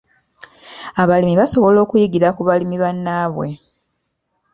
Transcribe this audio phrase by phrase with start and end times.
[1.01, 3.47] Abalimi basobola okuyigira ku balimi bannaabwe.